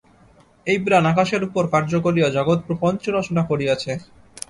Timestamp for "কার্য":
1.73-1.91